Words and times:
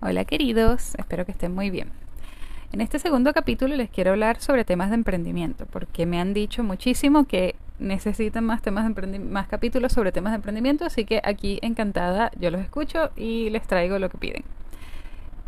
Hola 0.00 0.24
queridos, 0.24 0.96
espero 0.96 1.24
que 1.24 1.30
estén 1.30 1.54
muy 1.54 1.70
bien. 1.70 1.90
En 2.72 2.80
este 2.80 2.98
segundo 2.98 3.32
capítulo 3.32 3.76
les 3.76 3.88
quiero 3.88 4.10
hablar 4.10 4.40
sobre 4.40 4.64
temas 4.64 4.88
de 4.90 4.96
emprendimiento, 4.96 5.66
porque 5.66 6.06
me 6.06 6.20
han 6.20 6.34
dicho 6.34 6.64
muchísimo 6.64 7.24
que 7.24 7.54
necesitan 7.78 8.44
más 8.44 8.62
temas 8.62 8.92
de 8.92 9.18
más 9.20 9.46
capítulos 9.46 9.92
sobre 9.92 10.10
temas 10.10 10.32
de 10.32 10.36
emprendimiento, 10.36 10.84
así 10.84 11.04
que 11.04 11.20
aquí 11.22 11.60
encantada 11.62 12.32
yo 12.38 12.50
los 12.50 12.60
escucho 12.60 13.10
y 13.14 13.48
les 13.50 13.66
traigo 13.68 14.00
lo 14.00 14.10
que 14.10 14.18
piden. 14.18 14.42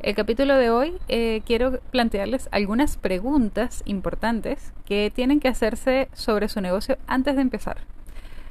El 0.00 0.14
capítulo 0.14 0.55
de 0.55 0.71
hoy 0.71 0.95
eh, 1.09 1.43
quiero 1.45 1.80
plantearles 1.91 2.48
algunas 2.53 2.96
preguntas 2.96 3.82
importantes 3.87 4.73
que 4.85 5.11
tienen 5.12 5.41
que 5.41 5.48
hacerse 5.48 6.09
sobre 6.12 6.48
su 6.48 6.61
negocio 6.61 6.96
antes 7.09 7.35
de 7.35 7.43
empezar. 7.43 7.79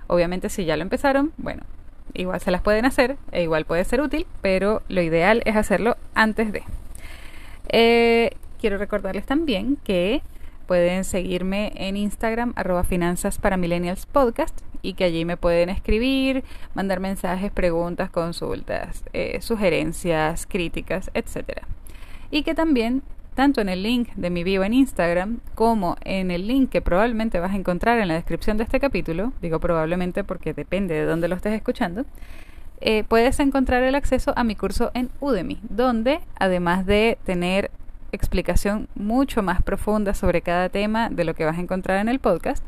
Obviamente 0.07 0.49
si 0.49 0.65
ya 0.65 0.75
lo 0.75 0.83
empezaron, 0.83 1.31
bueno, 1.37 1.63
igual 2.17 2.39
se 2.41 2.51
las 2.51 2.61
pueden 2.61 2.85
hacer 2.85 3.17
e 3.31 3.43
igual 3.43 3.65
puede 3.65 3.85
ser 3.85 4.01
útil, 4.01 4.25
pero 4.41 4.81
lo 4.89 5.01
ideal 5.01 5.41
es 5.45 5.55
hacerlo 5.55 5.95
antes 6.13 6.51
de. 6.51 6.63
Eh, 7.69 8.31
quiero 8.59 8.77
recordarles 8.77 9.25
también 9.25 9.77
que 9.83 10.21
pueden 10.67 11.05
seguirme 11.05 11.71
en 11.75 11.95
Instagram 11.95 12.53
arroba 12.55 12.83
finanzas 12.83 13.37
para 13.37 13.57
millennials 13.57 14.05
podcast 14.05 14.59
y 14.81 14.93
que 14.93 15.05
allí 15.05 15.25
me 15.25 15.37
pueden 15.37 15.69
escribir, 15.69 16.43
mandar 16.73 16.99
mensajes, 16.99 17.51
preguntas, 17.51 18.09
consultas, 18.09 19.03
eh, 19.13 19.39
sugerencias, 19.41 20.45
críticas, 20.45 21.09
etc. 21.13 21.61
Y 22.31 22.43
que 22.43 22.53
también 22.53 23.01
tanto 23.37 23.61
en 23.61 23.69
el 23.69 23.83
link 23.83 24.09
de 24.15 24.31
mi 24.31 24.43
bio 24.43 24.63
en 24.63 24.73
Instagram 24.73 25.41
como 25.53 25.95
en 26.03 26.31
el 26.31 26.47
link 26.47 26.71
que 26.71 26.81
probablemente 26.81 27.39
vas 27.39 27.51
a 27.51 27.55
encontrar 27.55 27.99
en 27.99 28.07
la 28.07 28.15
descripción 28.15 28.57
de 28.57 28.63
este 28.63 28.79
capítulo, 28.79 29.31
digo 29.43 29.59
probablemente 29.59 30.23
porque 30.23 30.55
depende 30.55 30.95
de 30.95 31.05
dónde 31.05 31.27
lo 31.27 31.35
estés 31.35 31.53
escuchando, 31.53 32.03
eh, 32.81 33.03
puedes 33.07 33.39
encontrar 33.39 33.83
el 33.83 33.93
acceso 33.93 34.33
a 34.35 34.43
mi 34.43 34.55
curso 34.55 34.89
en 34.95 35.11
Udemy, 35.19 35.59
donde 35.69 36.19
además 36.39 36.87
de 36.87 37.19
tener 37.25 37.69
explicación 38.11 38.87
mucho 38.95 39.43
más 39.43 39.61
profunda 39.61 40.15
sobre 40.15 40.41
cada 40.41 40.69
tema 40.69 41.11
de 41.11 41.23
lo 41.23 41.35
que 41.35 41.45
vas 41.45 41.59
a 41.59 41.61
encontrar 41.61 41.99
en 41.99 42.09
el 42.09 42.17
podcast, 42.17 42.63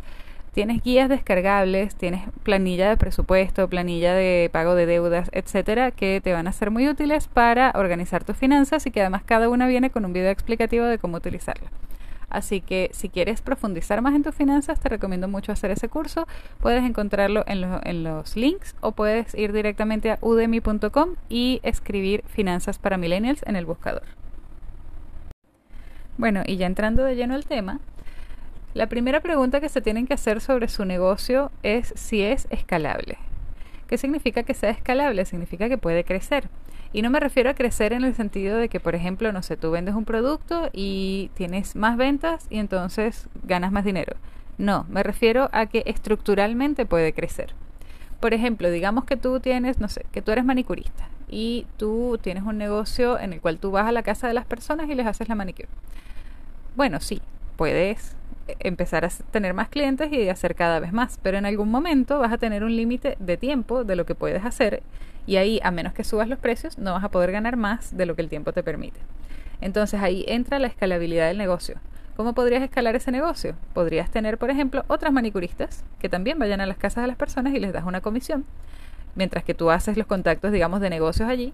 Tienes 0.60 0.84
guías 0.84 1.08
descargables, 1.08 1.96
tienes 1.96 2.28
planilla 2.44 2.90
de 2.90 2.98
presupuesto, 2.98 3.70
planilla 3.70 4.14
de 4.14 4.50
pago 4.52 4.76
de 4.76 4.86
deudas, 4.86 5.30
etcétera, 5.32 5.92
que 5.92 6.20
te 6.22 6.34
van 6.34 6.50
a 6.50 6.52
ser 6.52 6.70
muy 6.70 6.90
útiles 6.90 7.30
para 7.30 7.72
organizar 7.76 8.26
tus 8.26 8.36
finanzas 8.36 8.86
y 8.86 8.92
que 8.92 9.00
además 9.00 9.24
cada 9.24 9.48
una 9.48 9.68
viene 9.68 9.90
con 9.90 10.04
un 10.04 10.12
video 10.12 10.30
explicativo 10.30 10.84
de 10.84 10.98
cómo 10.98 11.16
utilizarla. 11.16 11.72
Así 12.30 12.60
que 12.60 12.90
si 12.92 13.08
quieres 13.08 13.40
profundizar 13.40 14.02
más 14.02 14.14
en 14.14 14.24
tus 14.24 14.36
finanzas, 14.36 14.82
te 14.82 14.90
recomiendo 14.90 15.30
mucho 15.30 15.54
hacer 15.54 15.72
ese 15.72 15.88
curso. 15.88 16.28
Puedes 16.60 16.84
encontrarlo 16.84 17.46
en, 17.48 17.64
en 17.86 18.04
los 18.04 18.36
links 18.36 18.76
o 18.82 18.92
puedes 18.92 19.34
ir 19.36 19.54
directamente 19.54 20.12
a 20.12 20.18
udemy.com 20.20 21.12
y 21.30 21.62
escribir 21.64 22.22
finanzas 22.28 22.80
para 22.80 22.98
millennials 22.98 23.44
en 23.48 23.56
el 23.56 23.66
buscador. 23.66 24.04
Bueno, 26.18 26.44
y 26.46 26.58
ya 26.58 26.66
entrando 26.66 27.06
de 27.06 27.16
lleno 27.16 27.36
al 27.36 27.46
tema, 27.46 27.80
la 28.74 28.88
primera 28.88 29.20
pregunta 29.22 29.62
que 29.62 29.70
se 29.70 29.82
tienen 29.82 30.06
que 30.06 30.14
hacer 30.14 30.42
sobre 30.42 30.68
su 30.68 30.86
negocio 30.86 31.52
es 31.64 31.92
si 31.96 32.22
es 32.22 32.48
escalable. 32.52 33.18
¿Qué 33.88 33.98
significa 33.98 34.44
que 34.44 34.54
sea 34.54 34.70
escalable? 34.70 35.26
Significa 35.26 35.68
que 35.68 35.80
puede 35.80 36.04
crecer. 36.04 36.50
Y 36.94 37.02
no 37.02 37.10
me 37.10 37.20
refiero 37.20 37.50
a 37.50 37.56
crecer 37.56 37.94
en 37.94 38.04
el 38.04 38.14
sentido 38.14 38.58
de 38.58 38.70
que, 38.70 38.80
por 38.80 38.94
ejemplo, 38.94 39.32
no 39.32 39.42
sé, 39.42 39.58
tú 39.58 39.72
vendes 39.72 39.96
un 39.96 40.06
producto 40.06 40.70
y 40.72 41.32
tienes 41.34 41.76
más 41.76 41.98
ventas 41.98 42.46
y 42.50 42.60
entonces 42.60 43.28
ganas 43.44 43.72
más 43.72 43.86
dinero. 43.86 44.16
No, 44.60 44.86
me 44.90 45.02
refiero 45.02 45.50
a 45.52 45.66
que 45.66 45.84
estructuralmente 45.88 46.86
puede 46.86 47.14
crecer. 47.14 47.56
Por 48.20 48.34
ejemplo, 48.34 48.70
digamos 48.70 49.06
que 49.06 49.18
tú 49.18 49.40
tienes, 49.40 49.80
no 49.80 49.88
sé, 49.88 50.06
que 50.12 50.22
tú 50.22 50.32
eres 50.32 50.46
manicurista 50.46 51.10
y 51.28 51.66
tú 51.78 52.20
tienes 52.22 52.44
un 52.44 52.58
negocio 52.58 53.18
en 53.20 53.34
el 53.34 53.42
cual 53.42 53.58
tú 53.58 53.72
vas 53.72 53.88
a 53.88 53.92
la 53.92 54.04
casa 54.04 54.28
de 54.28 54.34
las 54.34 54.46
personas 54.46 54.90
y 54.90 54.96
les 54.96 55.08
haces 55.08 55.30
la 55.30 55.36
manicure. 55.36 55.70
Bueno, 56.76 57.00
sí, 57.00 57.22
puedes 57.56 58.16
empezar 58.60 59.06
a 59.06 59.10
tener 59.32 59.54
más 59.54 59.70
clientes 59.70 60.12
y 60.12 60.30
hacer 60.30 60.56
cada 60.56 60.80
vez 60.80 60.94
más, 60.94 61.20
pero 61.22 61.38
en 61.38 61.46
algún 61.46 61.70
momento 61.70 62.20
vas 62.20 62.32
a 62.32 62.38
tener 62.38 62.64
un 62.64 62.76
límite 62.76 63.18
de 63.20 63.38
tiempo 63.38 63.84
de 63.84 63.96
lo 63.96 64.06
que 64.06 64.16
puedes 64.16 64.46
hacer 64.46 64.84
y 65.30 65.38
ahí, 65.38 65.60
a 65.64 65.70
menos 65.70 65.94
que 65.94 66.04
subas 66.04 66.28
los 66.28 66.40
precios, 66.40 66.78
no 66.80 66.94
vas 66.94 67.04
a 67.04 67.10
poder 67.10 67.32
ganar 67.32 67.56
más 67.56 67.96
de 67.96 68.06
lo 68.08 68.16
que 68.16 68.24
el 68.24 68.30
tiempo 68.30 68.52
te 68.52 68.64
permite. 68.64 69.00
Entonces 69.62 70.02
ahí 70.02 70.26
entra 70.28 70.58
la 70.58 70.68
escalabilidad 70.68 71.28
del 71.28 71.38
negocio. 71.38 71.76
¿Cómo 72.16 72.34
podrías 72.34 72.64
escalar 72.64 72.96
ese 72.96 73.12
negocio? 73.12 73.56
Podrías 73.74 74.10
tener, 74.10 74.38
por 74.38 74.50
ejemplo, 74.50 74.84
otras 74.88 75.14
manicuristas 75.14 75.84
que 76.00 76.10
también 76.10 76.40
vayan 76.40 76.62
a 76.62 76.66
las 76.66 76.78
casas 76.78 77.04
de 77.04 77.08
las 77.08 77.16
personas 77.16 77.54
y 77.54 77.60
les 77.60 77.72
das 77.74 77.86
una 77.86 78.02
comisión. 78.02 78.46
Mientras 79.16 79.44
que 79.44 79.54
tú 79.54 79.70
haces 79.70 79.98
los 79.98 80.08
contactos, 80.08 80.52
digamos, 80.52 80.82
de 80.82 80.90
negocios 80.90 81.30
allí, 81.30 81.54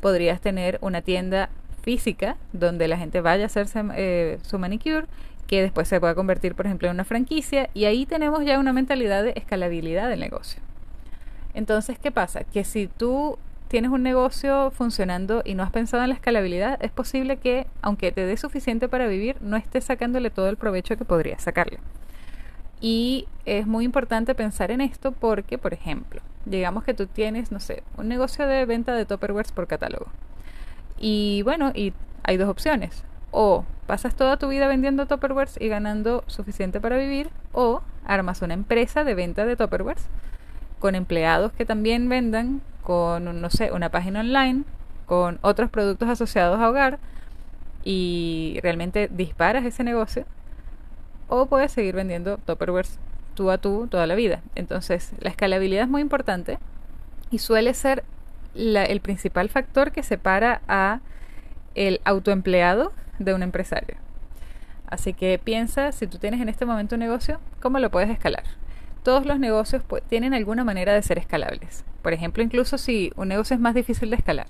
podrías 0.00 0.40
tener 0.40 0.78
una 0.80 1.02
tienda 1.02 1.50
física 1.82 2.36
donde 2.52 2.88
la 2.88 2.96
gente 2.96 3.20
vaya 3.20 3.44
a 3.44 3.46
hacerse 3.46 3.82
eh, 3.96 4.38
su 4.42 4.58
manicure 4.58 5.06
que 5.50 5.62
después 5.62 5.88
se 5.88 5.98
pueda 5.98 6.14
convertir, 6.14 6.54
por 6.54 6.66
ejemplo, 6.66 6.86
en 6.86 6.94
una 6.94 7.04
franquicia 7.04 7.70
y 7.74 7.86
ahí 7.86 8.06
tenemos 8.06 8.44
ya 8.44 8.60
una 8.60 8.72
mentalidad 8.72 9.24
de 9.24 9.32
escalabilidad 9.34 10.08
del 10.08 10.20
negocio. 10.20 10.62
Entonces, 11.54 11.98
¿qué 11.98 12.12
pasa? 12.12 12.44
Que 12.44 12.62
si 12.62 12.86
tú 12.86 13.36
tienes 13.66 13.90
un 13.90 14.04
negocio 14.04 14.70
funcionando 14.70 15.42
y 15.44 15.54
no 15.54 15.64
has 15.64 15.72
pensado 15.72 16.04
en 16.04 16.10
la 16.10 16.14
escalabilidad, 16.14 16.78
es 16.80 16.92
posible 16.92 17.38
que, 17.38 17.66
aunque 17.82 18.12
te 18.12 18.26
dé 18.26 18.36
suficiente 18.36 18.88
para 18.88 19.08
vivir, 19.08 19.38
no 19.40 19.56
estés 19.56 19.86
sacándole 19.86 20.30
todo 20.30 20.48
el 20.48 20.56
provecho 20.56 20.96
que 20.96 21.04
podrías 21.04 21.42
sacarle. 21.42 21.80
Y 22.80 23.26
es 23.44 23.66
muy 23.66 23.84
importante 23.84 24.36
pensar 24.36 24.70
en 24.70 24.80
esto 24.80 25.10
porque, 25.10 25.58
por 25.58 25.74
ejemplo, 25.74 26.20
digamos 26.44 26.84
que 26.84 26.94
tú 26.94 27.08
tienes, 27.08 27.50
no 27.50 27.58
sé, 27.58 27.82
un 27.98 28.06
negocio 28.06 28.46
de 28.46 28.66
venta 28.66 28.94
de 28.94 29.04
Tupperwares 29.04 29.50
por 29.50 29.66
catálogo. 29.66 30.06
Y 30.96 31.42
bueno, 31.42 31.72
y 31.74 31.92
hay 32.22 32.36
dos 32.36 32.48
opciones. 32.48 33.02
O 33.30 33.64
pasas 33.86 34.14
toda 34.14 34.36
tu 34.36 34.48
vida 34.48 34.68
vendiendo 34.68 35.06
Tupperwares 35.06 35.56
y 35.60 35.68
ganando 35.68 36.24
suficiente 36.26 36.80
para 36.80 36.96
vivir, 36.96 37.30
o 37.52 37.82
armas 38.04 38.42
una 38.42 38.54
empresa 38.54 39.04
de 39.04 39.14
venta 39.14 39.44
de 39.44 39.56
Tupperwares 39.56 40.04
con 40.78 40.94
empleados 40.94 41.52
que 41.52 41.66
también 41.66 42.08
vendan, 42.08 42.62
con, 42.82 43.40
no 43.40 43.50
sé, 43.50 43.70
una 43.72 43.90
página 43.90 44.20
online, 44.20 44.64
con 45.06 45.38
otros 45.42 45.70
productos 45.70 46.08
asociados 46.08 46.58
a 46.58 46.68
hogar 46.68 46.98
y 47.84 48.58
realmente 48.62 49.08
disparas 49.12 49.64
ese 49.64 49.84
negocio, 49.84 50.24
o 51.28 51.46
puedes 51.46 51.72
seguir 51.72 51.94
vendiendo 51.94 52.38
Tupperwares 52.38 52.98
tú 53.34 53.50
a 53.50 53.58
tú 53.58 53.86
toda 53.88 54.06
la 54.06 54.14
vida. 54.14 54.42
Entonces, 54.54 55.12
la 55.20 55.30
escalabilidad 55.30 55.84
es 55.84 55.88
muy 55.88 56.00
importante 56.00 56.58
y 57.30 57.38
suele 57.38 57.74
ser 57.74 58.04
el 58.54 59.00
principal 59.00 59.48
factor 59.48 59.92
que 59.92 60.02
separa 60.02 60.62
a 60.66 61.00
el 61.74 62.00
autoempleado 62.04 62.92
de 63.20 63.34
un 63.34 63.42
empresario. 63.42 63.96
Así 64.88 65.12
que 65.12 65.38
piensa, 65.42 65.92
si 65.92 66.08
tú 66.08 66.18
tienes 66.18 66.40
en 66.40 66.48
este 66.48 66.66
momento 66.66 66.96
un 66.96 67.00
negocio, 67.00 67.38
¿cómo 67.62 67.78
lo 67.78 67.90
puedes 67.90 68.10
escalar? 68.10 68.42
Todos 69.04 69.24
los 69.24 69.38
negocios 69.38 69.84
tienen 70.08 70.34
alguna 70.34 70.64
manera 70.64 70.92
de 70.92 71.02
ser 71.02 71.18
escalables. 71.18 71.84
Por 72.02 72.12
ejemplo, 72.12 72.42
incluso 72.42 72.76
si 72.76 73.12
un 73.16 73.28
negocio 73.28 73.54
es 73.54 73.60
más 73.60 73.74
difícil 73.74 74.10
de 74.10 74.16
escalar. 74.16 74.48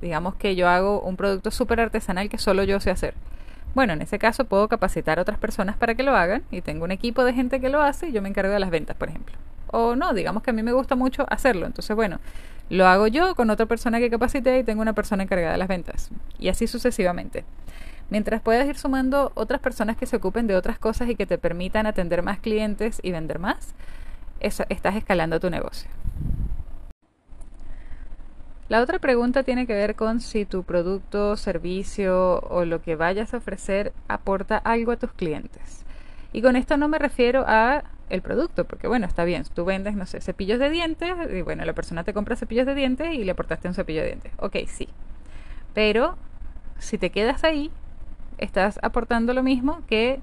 Digamos 0.00 0.34
que 0.36 0.56
yo 0.56 0.68
hago 0.68 1.02
un 1.02 1.16
producto 1.16 1.50
súper 1.50 1.80
artesanal 1.80 2.30
que 2.30 2.38
solo 2.38 2.64
yo 2.64 2.80
sé 2.80 2.90
hacer. 2.90 3.14
Bueno, 3.74 3.92
en 3.92 4.02
ese 4.02 4.18
caso 4.18 4.46
puedo 4.46 4.66
capacitar 4.66 5.18
a 5.18 5.22
otras 5.22 5.38
personas 5.38 5.76
para 5.76 5.94
que 5.94 6.02
lo 6.02 6.16
hagan 6.16 6.42
y 6.50 6.62
tengo 6.62 6.84
un 6.84 6.90
equipo 6.90 7.22
de 7.22 7.34
gente 7.34 7.60
que 7.60 7.68
lo 7.68 7.82
hace 7.82 8.08
y 8.08 8.12
yo 8.12 8.22
me 8.22 8.28
encargo 8.30 8.52
de 8.52 8.60
las 8.60 8.70
ventas, 8.70 8.96
por 8.96 9.08
ejemplo. 9.10 9.36
O 9.68 9.94
no, 9.94 10.14
digamos 10.14 10.42
que 10.42 10.50
a 10.50 10.52
mí 10.54 10.62
me 10.62 10.72
gusta 10.72 10.96
mucho 10.96 11.26
hacerlo. 11.28 11.66
Entonces, 11.66 11.94
bueno, 11.94 12.18
lo 12.70 12.86
hago 12.86 13.08
yo 13.08 13.34
con 13.34 13.50
otra 13.50 13.66
persona 13.66 13.98
que 13.98 14.10
capacité 14.10 14.58
y 14.58 14.64
tengo 14.64 14.80
una 14.80 14.92
persona 14.92 15.24
encargada 15.24 15.52
de 15.52 15.58
las 15.58 15.68
ventas. 15.68 16.10
Y 16.38 16.48
así 16.48 16.66
sucesivamente. 16.68 17.44
Mientras 18.10 18.40
puedas 18.40 18.66
ir 18.66 18.78
sumando 18.78 19.32
otras 19.34 19.60
personas 19.60 19.96
que 19.96 20.06
se 20.06 20.16
ocupen 20.16 20.46
de 20.46 20.56
otras 20.56 20.78
cosas 20.78 21.08
y 21.08 21.16
que 21.16 21.26
te 21.26 21.36
permitan 21.36 21.86
atender 21.86 22.22
más 22.22 22.38
clientes 22.38 23.00
y 23.02 23.10
vender 23.10 23.40
más, 23.40 23.74
estás 24.40 24.96
escalando 24.96 25.40
tu 25.40 25.50
negocio. 25.50 25.90
La 28.68 28.80
otra 28.80 29.00
pregunta 29.00 29.42
tiene 29.42 29.66
que 29.66 29.74
ver 29.74 29.96
con 29.96 30.20
si 30.20 30.44
tu 30.44 30.62
producto, 30.62 31.36
servicio 31.36 32.38
o 32.38 32.64
lo 32.64 32.80
que 32.82 32.94
vayas 32.94 33.34
a 33.34 33.38
ofrecer 33.38 33.92
aporta 34.06 34.58
algo 34.58 34.92
a 34.92 34.96
tus 34.96 35.12
clientes. 35.12 35.84
Y 36.32 36.40
con 36.40 36.54
esto 36.54 36.76
no 36.76 36.86
me 36.86 37.00
refiero 37.00 37.44
a 37.48 37.82
el 38.10 38.22
producto, 38.22 38.64
porque 38.64 38.88
bueno, 38.88 39.06
está 39.06 39.24
bien, 39.24 39.44
tú 39.54 39.64
vendes, 39.64 39.94
no 39.94 40.04
sé, 40.04 40.20
cepillos 40.20 40.58
de 40.58 40.68
dientes 40.68 41.14
y 41.32 41.42
bueno, 41.42 41.64
la 41.64 41.72
persona 41.72 42.04
te 42.04 42.12
compra 42.12 42.36
cepillos 42.36 42.66
de 42.66 42.74
dientes 42.74 43.14
y 43.14 43.24
le 43.24 43.32
aportaste 43.32 43.68
un 43.68 43.74
cepillo 43.74 44.02
de 44.02 44.08
dientes. 44.08 44.32
Ok, 44.38 44.56
sí. 44.66 44.88
Pero 45.74 46.16
si 46.78 46.98
te 46.98 47.10
quedas 47.10 47.44
ahí, 47.44 47.70
estás 48.38 48.78
aportando 48.82 49.32
lo 49.32 49.42
mismo 49.42 49.82
que 49.86 50.20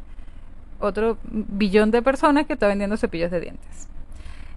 otro 0.79 1.17
billón 1.23 1.91
de 1.91 2.01
personas 2.01 2.45
que 2.45 2.53
está 2.53 2.67
vendiendo 2.67 2.97
cepillos 2.97 3.31
de 3.31 3.39
dientes. 3.39 3.87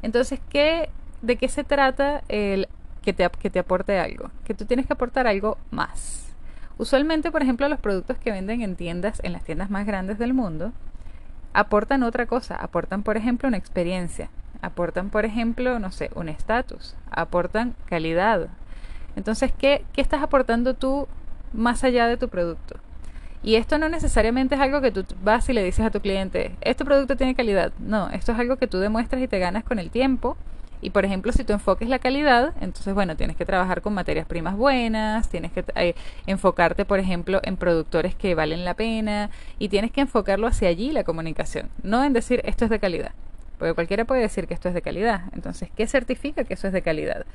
Entonces, 0.03 0.41
¿qué, 0.50 0.91
¿de 1.23 1.37
qué 1.37 1.49
se 1.49 1.65
trata 1.65 2.23
el 2.29 2.69
que 3.03 3.12
te, 3.12 3.29
que 3.31 3.50
te 3.50 3.59
aporte 3.59 3.99
algo? 3.99 4.31
Que 4.44 4.55
tú 4.55 4.65
tienes 4.65 4.87
que 4.87 4.93
aportar 4.93 5.27
algo 5.27 5.56
más. 5.71 6.27
Usualmente, 6.79 7.31
por 7.31 7.43
ejemplo, 7.43 7.69
los 7.69 7.79
productos 7.79 8.19
que 8.19 8.32
venden 8.32 8.62
en 8.62 8.77
tiendas, 8.77 9.21
en 9.23 9.35
las 9.35 9.44
tiendas 9.44 9.71
más 9.71 9.87
grandes 9.87 10.19
del 10.19 10.32
mundo, 10.32 10.73
aportan 11.52 12.02
otra 12.02 12.26
cosa, 12.26 12.56
aportan 12.56 13.02
por 13.02 13.17
ejemplo 13.17 13.49
una 13.49 13.56
experiencia. 13.56 14.31
aportan, 14.62 15.08
por 15.08 15.25
ejemplo, 15.25 15.79
no 15.79 15.91
sé, 15.91 16.11
un 16.14 16.29
estatus, 16.29 16.94
aportan 17.11 17.75
calidad. 17.87 18.49
Entonces, 19.17 19.52
¿qué, 19.56 19.85
¿qué 19.94 20.02
estás 20.02 20.23
aportando 20.23 20.75
tú 20.75 21.08
más 21.55 21.82
allá 21.82 22.06
de 22.06 22.19
tu 22.19 22.29
producto? 22.29 22.76
Y 23.43 23.55
esto 23.55 23.79
no 23.79 23.88
necesariamente 23.88 24.55
es 24.55 24.61
algo 24.61 24.82
que 24.82 24.93
tú 24.93 25.05
vas 25.23 25.49
y 25.49 25.55
le 25.55 25.64
dices 25.64 25.87
a 25.87 25.91
tu 25.91 26.00
cliente, 26.00 26.55
este 26.61 26.85
producto 26.85 27.17
tiene 27.17 27.35
calidad. 27.35 27.73
No, 27.79 28.11
esto 28.11 28.32
es 28.32 28.38
algo 28.38 28.56
que 28.56 28.67
tú 28.67 28.79
demuestras 28.79 29.23
y 29.23 29.29
te 29.29 29.38
ganas 29.38 29.64
con 29.64 29.79
el 29.79 29.91
tiempo. 29.91 30.37
Y 30.82 30.91
por 30.91 31.05
ejemplo, 31.05 31.32
si 31.32 31.44
tu 31.44 31.53
enfoque 31.53 31.85
es 31.85 31.91
la 31.91 31.99
calidad, 31.99 32.55
entonces 32.61 32.94
bueno, 32.94 33.17
tienes 33.17 33.37
que 33.37 33.44
trabajar 33.44 33.82
con 33.82 33.94
materias 33.94 34.27
primas 34.27 34.56
buenas, 34.56 35.29
tienes 35.29 35.53
que 35.53 35.65
eh, 35.75 35.94
enfocarte, 36.27 36.85
por 36.85 36.99
ejemplo, 36.99 37.41
en 37.43 37.56
productores 37.56 38.15
que 38.15 38.35
valen 38.35 38.65
la 38.65 38.75
pena 38.75 39.31
y 39.59 39.69
tienes 39.69 39.91
que 39.91 40.00
enfocarlo 40.00 40.47
hacia 40.47 40.69
allí 40.69 40.93
la 40.93 41.05
comunicación, 41.05 41.69
no 41.82 42.03
en 42.05 42.12
decir 42.12 42.41
esto 42.44 42.65
es 42.65 42.71
de 42.71 42.79
calidad, 42.79 43.12
porque 43.59 43.75
cualquiera 43.75 44.05
puede 44.05 44.23
decir 44.23 44.47
que 44.47 44.55
esto 44.55 44.69
es 44.69 44.75
de 44.75 44.82
calidad. 44.82 45.23
Entonces, 45.32 45.69
¿qué 45.77 45.87
certifica 45.87 46.44
que 46.44 46.55
eso 46.55 46.67
es 46.67 46.73
de 46.73 46.82
calidad? 46.82 47.27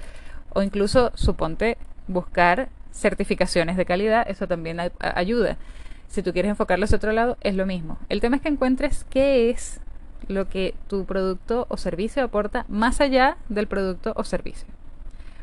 O 0.50 0.64
incluso, 0.64 1.12
suponte, 1.16 1.78
buscar 2.08 2.70
certificaciones 2.92 3.78
de 3.78 3.86
calidad, 3.86 4.26
eso 4.30 4.48
también 4.48 4.80
ayuda. 5.00 5.58
Si 6.08 6.24
tú 6.24 6.34
quieres 6.34 6.50
enfocarlo 6.50 6.86
hacia 6.86 6.98
otro 6.98 7.12
lado, 7.12 7.38
es 7.42 7.56
lo 7.56 7.66
mismo. 7.66 7.98
El 8.10 8.22
tema 8.22 8.38
es 8.38 8.42
que 8.42 8.48
encuentres 8.48 9.06
qué 9.10 9.50
es 9.50 9.82
lo 10.28 10.50
que 10.50 10.74
tu 10.88 11.06
producto 11.06 11.66
o 11.70 11.78
servicio 11.78 12.24
aporta 12.24 12.66
más 12.68 13.02
allá 13.02 13.38
del 13.50 13.68
producto 13.68 14.14
o 14.16 14.24
servicio. 14.24 14.68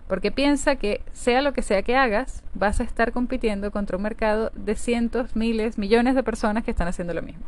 Porque 0.09 0.31
piensa 0.31 0.77
que 0.77 1.01
sea 1.13 1.43
lo 1.43 1.53
que 1.53 1.63
sea 1.63 1.83
que 1.83 1.97
hagas, 1.97 2.43
vas 2.55 2.81
a 2.81 2.85
estar 2.85 3.13
compitiendo 3.13 3.71
contra 3.71 3.97
un 3.97 4.03
mercado 4.03 4.51
de 4.55 4.75
cientos, 4.75 5.37
miles, 5.37 5.79
millones 5.79 6.15
de 6.15 6.23
personas 6.23 6.65
que 6.65 6.71
están 6.71 6.89
haciendo 6.89 7.15
lo 7.15 7.23
mismo. 7.23 7.45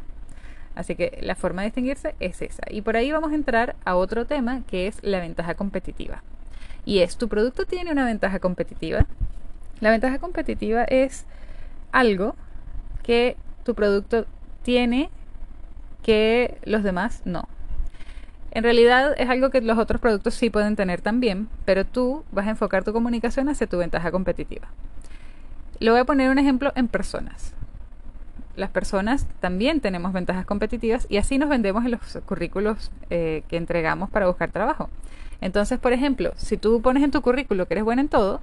Así 0.74 0.94
que 0.94 1.18
la 1.20 1.34
forma 1.34 1.62
de 1.62 1.68
distinguirse 1.68 2.14
es 2.20 2.42
esa. 2.42 2.62
Y 2.70 2.82
por 2.82 2.96
ahí 2.96 3.12
vamos 3.12 3.32
a 3.32 3.34
entrar 3.36 3.76
a 3.84 3.96
otro 3.96 4.26
tema 4.26 4.62
que 4.66 4.86
es 4.86 4.98
la 5.02 5.20
ventaja 5.20 5.54
competitiva. 5.54 6.22
Y 6.84 7.00
es, 7.00 7.16
¿tu 7.16 7.28
producto 7.28 7.64
tiene 7.64 7.92
una 7.92 8.04
ventaja 8.04 8.40
competitiva? 8.40 9.06
La 9.80 9.90
ventaja 9.90 10.18
competitiva 10.18 10.84
es 10.84 11.26
algo 11.92 12.34
que 13.02 13.36
tu 13.64 13.74
producto 13.74 14.26
tiene 14.62 15.10
que 16.04 16.58
los 16.64 16.84
demás 16.84 17.22
no. 17.24 17.48
En 18.52 18.62
realidad 18.62 19.14
es 19.18 19.28
algo 19.28 19.50
que 19.50 19.60
los 19.60 19.78
otros 19.78 20.00
productos 20.00 20.34
sí 20.34 20.50
pueden 20.50 20.76
tener 20.76 21.00
también, 21.00 21.48
pero 21.64 21.84
tú 21.84 22.24
vas 22.30 22.46
a 22.46 22.50
enfocar 22.50 22.84
tu 22.84 22.92
comunicación 22.92 23.48
hacia 23.48 23.66
tu 23.66 23.78
ventaja 23.78 24.12
competitiva. 24.12 24.68
Le 25.80 25.90
voy 25.90 25.98
a 25.98 26.04
poner 26.04 26.30
un 26.30 26.38
ejemplo 26.38 26.72
en 26.76 26.86
personas. 26.86 27.54
Las 28.54 28.70
personas 28.70 29.26
también 29.40 29.80
tenemos 29.80 30.12
ventajas 30.12 30.46
competitivas 30.46 31.06
y 31.08 31.16
así 31.16 31.38
nos 31.38 31.48
vendemos 31.48 31.84
en 31.84 31.92
los 31.92 32.00
currículos 32.26 32.92
eh, 33.10 33.42
que 33.48 33.56
entregamos 33.56 34.10
para 34.10 34.28
buscar 34.28 34.52
trabajo. 34.52 34.90
Entonces, 35.40 35.80
por 35.80 35.92
ejemplo, 35.92 36.32
si 36.36 36.56
tú 36.56 36.80
pones 36.80 37.02
en 37.02 37.10
tu 37.10 37.22
currículo 37.22 37.66
que 37.66 37.74
eres 37.74 37.84
bueno 37.84 38.02
en 38.02 38.08
todo, 38.08 38.40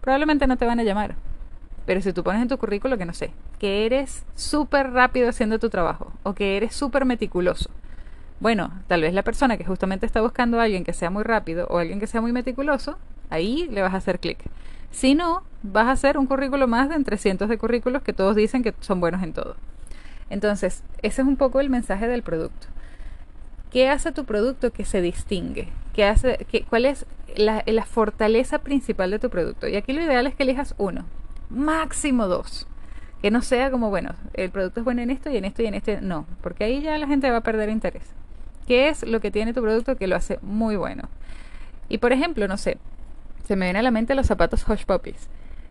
probablemente 0.00 0.46
no 0.46 0.56
te 0.56 0.64
van 0.64 0.80
a 0.80 0.84
llamar. 0.84 1.16
Pero 1.84 2.00
si 2.00 2.14
tú 2.14 2.24
pones 2.24 2.40
en 2.40 2.48
tu 2.48 2.56
currículo 2.56 2.96
que 2.96 3.04
no 3.04 3.12
sé, 3.12 3.32
que 3.60 3.84
eres 3.84 4.24
súper 4.34 4.90
rápido 4.90 5.28
haciendo 5.28 5.58
tu 5.58 5.68
trabajo 5.68 6.12
o 6.22 6.34
que 6.34 6.56
eres 6.56 6.74
súper 6.74 7.04
meticuloso, 7.04 7.70
bueno, 8.40 8.72
tal 8.86 9.02
vez 9.02 9.12
la 9.12 9.22
persona 9.22 9.58
que 9.58 9.66
justamente 9.66 10.06
está 10.06 10.22
buscando 10.22 10.58
a 10.58 10.62
alguien 10.62 10.82
que 10.82 10.94
sea 10.94 11.10
muy 11.10 11.22
rápido 11.24 11.66
o 11.68 11.76
alguien 11.76 12.00
que 12.00 12.06
sea 12.06 12.22
muy 12.22 12.32
meticuloso, 12.32 12.96
ahí 13.28 13.68
le 13.70 13.82
vas 13.82 13.92
a 13.92 13.98
hacer 13.98 14.18
clic. 14.18 14.38
Si 14.90 15.14
no, 15.14 15.42
vas 15.62 15.88
a 15.88 15.92
hacer 15.92 16.16
un 16.16 16.26
currículo 16.26 16.66
más 16.66 16.88
de 16.88 16.94
entre 16.94 17.18
cientos 17.18 17.50
de 17.50 17.58
currículos 17.58 18.02
que 18.02 18.14
todos 18.14 18.34
dicen 18.34 18.62
que 18.62 18.74
son 18.80 18.98
buenos 18.98 19.22
en 19.22 19.34
todo. 19.34 19.56
Entonces, 20.30 20.82
ese 21.02 21.20
es 21.20 21.28
un 21.28 21.36
poco 21.36 21.60
el 21.60 21.68
mensaje 21.68 22.08
del 22.08 22.22
producto. 22.22 22.68
¿Qué 23.70 23.90
hace 23.90 24.10
tu 24.10 24.24
producto 24.24 24.72
que 24.72 24.86
se 24.86 25.02
distingue? 25.02 25.68
¿Qué 25.92 26.06
hace, 26.06 26.46
¿Cuál 26.70 26.86
es 26.86 27.04
la, 27.36 27.62
la 27.66 27.84
fortaleza 27.84 28.60
principal 28.60 29.10
de 29.10 29.18
tu 29.18 29.28
producto? 29.28 29.68
Y 29.68 29.76
aquí 29.76 29.92
lo 29.92 30.02
ideal 30.02 30.26
es 30.26 30.34
que 30.34 30.44
elijas 30.44 30.74
uno, 30.78 31.04
máximo 31.50 32.26
dos. 32.26 32.66
Que 33.22 33.30
no 33.30 33.42
sea 33.42 33.70
como, 33.70 33.90
bueno, 33.90 34.14
el 34.34 34.50
producto 34.50 34.80
es 34.80 34.84
bueno 34.84 35.02
en 35.02 35.10
esto 35.10 35.30
y 35.30 35.36
en 35.36 35.44
esto 35.44 35.62
y 35.62 35.66
en 35.66 35.74
este. 35.74 36.00
No, 36.00 36.26
porque 36.42 36.64
ahí 36.64 36.80
ya 36.80 36.96
la 36.98 37.06
gente 37.06 37.30
va 37.30 37.38
a 37.38 37.42
perder 37.42 37.68
interés. 37.68 38.04
¿Qué 38.66 38.88
es 38.88 39.06
lo 39.06 39.20
que 39.20 39.30
tiene 39.30 39.52
tu 39.52 39.60
producto 39.60 39.96
que 39.96 40.06
lo 40.06 40.16
hace 40.16 40.38
muy 40.42 40.76
bueno? 40.76 41.08
Y 41.88 41.98
por 41.98 42.12
ejemplo, 42.12 42.46
no 42.48 42.56
sé, 42.56 42.78
se 43.44 43.56
me 43.56 43.66
viene 43.66 43.80
a 43.80 43.82
la 43.82 43.90
mente 43.90 44.14
los 44.14 44.26
zapatos 44.26 44.66
Hush 44.68 44.84
Puppies. 44.84 45.28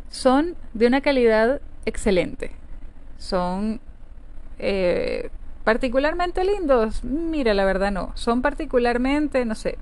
Son 0.10 0.56
de 0.74 0.88
una 0.88 1.02
calidad 1.02 1.62
excelente. 1.86 2.52
Son 3.18 3.80
eh, 4.60 5.30
particularmente 5.64 6.44
lindos. 6.44 7.04
Mira, 7.04 7.54
la 7.54 7.66
verdad 7.66 7.92
no. 7.92 8.12
Son 8.16 8.42
particularmente, 8.42 9.46
no 9.46 9.56
sé, 9.56 9.78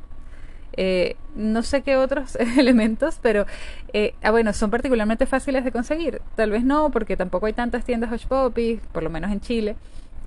eh, 0.77 1.15
no 1.35 1.63
sé 1.63 1.81
qué 1.81 1.97
otros 1.97 2.35
elementos, 2.57 3.19
pero 3.21 3.45
eh, 3.93 4.13
ah, 4.21 4.31
bueno, 4.31 4.53
son 4.53 4.69
particularmente 4.69 5.25
fáciles 5.25 5.63
de 5.63 5.71
conseguir. 5.71 6.21
Tal 6.35 6.51
vez 6.51 6.63
no, 6.63 6.91
porque 6.91 7.17
tampoco 7.17 7.47
hay 7.47 7.53
tantas 7.53 7.83
tiendas 7.83 8.11
Hush 8.11 8.27
Puppies, 8.27 8.79
por 8.91 9.03
lo 9.03 9.09
menos 9.09 9.31
en 9.31 9.41
Chile. 9.41 9.75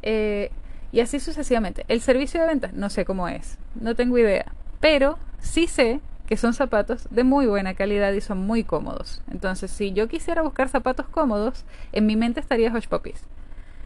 Eh, 0.03 0.51
y 0.93 1.01
así 1.01 1.21
sucesivamente. 1.21 1.85
El 1.89 2.01
servicio 2.01 2.41
de 2.41 2.49
venta, 2.49 2.71
no 2.73 2.91
sé 2.91 3.05
cómo 3.05 3.29
es, 3.29 3.59
no 3.81 3.95
tengo 3.95 4.19
idea. 4.19 4.47
Pero 4.81 5.19
sí 5.39 5.67
sé 5.69 6.01
que 6.27 6.37
son 6.37 6.53
zapatos 6.53 7.09
de 7.11 7.25
muy 7.25 7.47
buena 7.47 7.75
calidad 7.75 8.13
y 8.13 8.21
son 8.21 8.39
muy 8.39 8.65
cómodos. 8.65 9.23
Entonces, 9.31 9.71
si 9.71 9.93
yo 9.93 10.09
quisiera 10.09 10.43
buscar 10.43 10.69
zapatos 10.69 11.07
cómodos, 11.07 11.65
en 11.93 12.07
mi 12.07 12.17
mente 12.17 12.41
estaría 12.41 12.73
Hush 12.73 12.87
Puppies. 12.89 13.25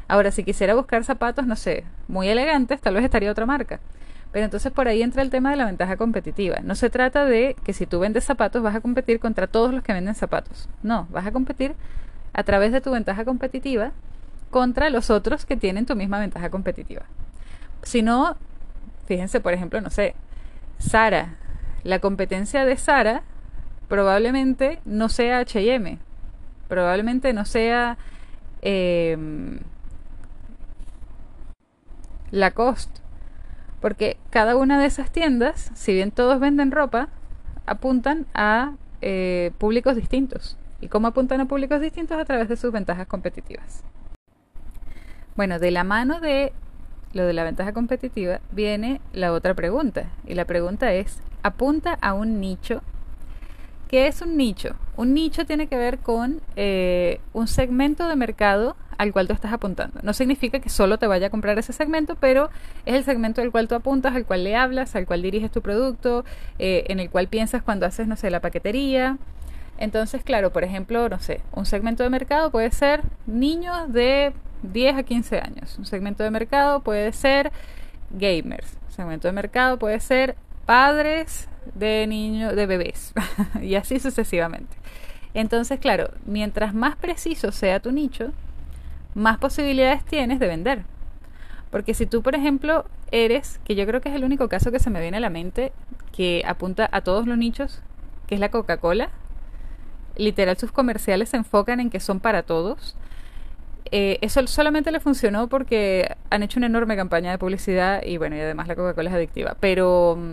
Ahora, 0.08 0.30
si 0.30 0.44
quisiera 0.44 0.74
buscar 0.74 1.04
zapatos, 1.04 1.46
no 1.46 1.56
sé, 1.56 1.84
muy 2.08 2.28
elegantes, 2.28 2.80
tal 2.80 2.94
vez 2.94 3.04
estaría 3.04 3.30
otra 3.30 3.46
marca. 3.46 3.80
Pero 4.34 4.46
entonces 4.46 4.72
por 4.72 4.88
ahí 4.88 5.00
entra 5.00 5.22
el 5.22 5.30
tema 5.30 5.50
de 5.52 5.56
la 5.56 5.64
ventaja 5.64 5.96
competitiva. 5.96 6.56
No 6.64 6.74
se 6.74 6.90
trata 6.90 7.24
de 7.24 7.54
que 7.62 7.72
si 7.72 7.86
tú 7.86 8.00
vendes 8.00 8.24
zapatos 8.24 8.64
vas 8.64 8.74
a 8.74 8.80
competir 8.80 9.20
contra 9.20 9.46
todos 9.46 9.72
los 9.72 9.84
que 9.84 9.92
venden 9.92 10.16
zapatos. 10.16 10.68
No, 10.82 11.06
vas 11.12 11.24
a 11.24 11.30
competir 11.30 11.76
a 12.32 12.42
través 12.42 12.72
de 12.72 12.80
tu 12.80 12.90
ventaja 12.90 13.24
competitiva 13.24 13.92
contra 14.50 14.90
los 14.90 15.08
otros 15.08 15.46
que 15.46 15.56
tienen 15.56 15.86
tu 15.86 15.94
misma 15.94 16.18
ventaja 16.18 16.50
competitiva. 16.50 17.02
Si 17.84 18.02
no, 18.02 18.36
fíjense, 19.06 19.38
por 19.38 19.52
ejemplo, 19.52 19.80
no 19.80 19.90
sé, 19.90 20.16
Sara. 20.78 21.36
La 21.84 22.00
competencia 22.00 22.64
de 22.64 22.76
Sara 22.76 23.22
probablemente 23.86 24.80
no 24.84 25.10
sea 25.10 25.42
HM, 25.42 26.00
probablemente 26.66 27.32
no 27.32 27.44
sea 27.44 27.98
eh, 28.62 29.16
Lacoste, 32.32 33.03
porque 33.84 34.16
cada 34.30 34.56
una 34.56 34.80
de 34.80 34.86
esas 34.86 35.10
tiendas, 35.10 35.70
si 35.74 35.92
bien 35.92 36.10
todos 36.10 36.40
venden 36.40 36.70
ropa, 36.70 37.10
apuntan 37.66 38.24
a 38.32 38.76
eh, 39.02 39.50
públicos 39.58 39.94
distintos. 39.94 40.56
¿Y 40.80 40.88
cómo 40.88 41.08
apuntan 41.08 41.42
a 41.42 41.44
públicos 41.44 41.82
distintos? 41.82 42.18
A 42.18 42.24
través 42.24 42.48
de 42.48 42.56
sus 42.56 42.72
ventajas 42.72 43.06
competitivas. 43.06 43.84
Bueno, 45.36 45.58
de 45.58 45.70
la 45.70 45.84
mano 45.84 46.18
de 46.20 46.54
lo 47.12 47.26
de 47.26 47.34
la 47.34 47.44
ventaja 47.44 47.74
competitiva 47.74 48.40
viene 48.52 49.02
la 49.12 49.34
otra 49.34 49.52
pregunta. 49.52 50.06
Y 50.26 50.32
la 50.32 50.46
pregunta 50.46 50.94
es, 50.94 51.20
¿apunta 51.42 51.98
a 52.00 52.14
un 52.14 52.40
nicho? 52.40 52.80
¿Qué 53.88 54.06
es 54.06 54.22
un 54.22 54.38
nicho? 54.38 54.76
Un 54.96 55.12
nicho 55.12 55.44
tiene 55.44 55.66
que 55.66 55.76
ver 55.76 55.98
con 55.98 56.40
eh, 56.56 57.20
un 57.34 57.48
segmento 57.48 58.08
de 58.08 58.16
mercado 58.16 58.76
al 58.98 59.12
cual 59.12 59.26
tú 59.26 59.32
estás 59.32 59.52
apuntando. 59.52 60.00
No 60.02 60.12
significa 60.12 60.60
que 60.60 60.68
solo 60.68 60.98
te 60.98 61.06
vaya 61.06 61.28
a 61.28 61.30
comprar 61.30 61.58
ese 61.58 61.72
segmento, 61.72 62.16
pero 62.16 62.50
es 62.86 62.94
el 62.94 63.04
segmento 63.04 63.40
al 63.42 63.50
cual 63.50 63.68
tú 63.68 63.74
apuntas, 63.74 64.14
al 64.14 64.24
cual 64.24 64.44
le 64.44 64.56
hablas, 64.56 64.96
al 64.96 65.06
cual 65.06 65.22
diriges 65.22 65.50
tu 65.50 65.62
producto, 65.62 66.24
eh, 66.58 66.84
en 66.88 67.00
el 67.00 67.10
cual 67.10 67.28
piensas 67.28 67.62
cuando 67.62 67.86
haces, 67.86 68.06
no 68.06 68.16
sé, 68.16 68.30
la 68.30 68.40
paquetería. 68.40 69.18
Entonces, 69.78 70.22
claro, 70.22 70.52
por 70.52 70.64
ejemplo, 70.64 71.08
no 71.08 71.18
sé, 71.18 71.40
un 71.52 71.66
segmento 71.66 72.02
de 72.02 72.10
mercado 72.10 72.50
puede 72.50 72.70
ser 72.70 73.02
niños 73.26 73.92
de 73.92 74.32
10 74.62 74.96
a 74.96 75.02
15 75.02 75.40
años. 75.40 75.78
Un 75.78 75.86
segmento 75.86 76.22
de 76.22 76.30
mercado 76.30 76.80
puede 76.80 77.12
ser 77.12 77.52
gamers. 78.10 78.78
Un 78.86 78.92
segmento 78.92 79.28
de 79.28 79.32
mercado 79.32 79.78
puede 79.78 80.00
ser 80.00 80.36
padres 80.66 81.48
de 81.74 82.06
niños, 82.06 82.54
de 82.54 82.66
bebés. 82.66 83.12
y 83.62 83.74
así 83.74 83.98
sucesivamente. 83.98 84.76
Entonces, 85.34 85.80
claro, 85.80 86.10
mientras 86.24 86.74
más 86.74 86.96
preciso 86.96 87.50
sea 87.50 87.80
tu 87.80 87.90
nicho, 87.90 88.32
más 89.14 89.38
posibilidades 89.38 90.04
tienes 90.04 90.38
de 90.38 90.46
vender. 90.46 90.84
Porque 91.70 91.94
si 91.94 92.06
tú, 92.06 92.22
por 92.22 92.34
ejemplo, 92.34 92.84
eres, 93.10 93.60
que 93.64 93.74
yo 93.74 93.86
creo 93.86 94.00
que 94.00 94.08
es 94.08 94.14
el 94.14 94.24
único 94.24 94.48
caso 94.48 94.70
que 94.70 94.78
se 94.78 94.90
me 94.90 95.00
viene 95.00 95.16
a 95.16 95.20
la 95.20 95.30
mente, 95.30 95.72
que 96.12 96.42
apunta 96.46 96.88
a 96.92 97.00
todos 97.00 97.26
los 97.26 97.36
nichos, 97.36 97.80
que 98.26 98.34
es 98.34 98.40
la 98.40 98.50
Coca-Cola, 98.50 99.10
literal 100.16 100.56
sus 100.56 100.72
comerciales 100.72 101.30
se 101.30 101.36
enfocan 101.36 101.80
en 101.80 101.90
que 101.90 102.00
son 102.00 102.20
para 102.20 102.42
todos. 102.42 102.96
Eh, 103.90 104.18
eso 104.22 104.46
solamente 104.46 104.90
le 104.92 105.00
funcionó 105.00 105.48
porque 105.48 106.16
han 106.30 106.42
hecho 106.42 106.58
una 106.58 106.66
enorme 106.66 106.96
campaña 106.96 107.30
de 107.30 107.38
publicidad 107.38 108.02
y 108.04 108.16
bueno, 108.18 108.36
y 108.36 108.40
además 108.40 108.68
la 108.68 108.76
Coca-Cola 108.76 109.10
es 109.10 109.16
adictiva. 109.16 109.56
Pero 109.60 110.16
mm, 110.18 110.32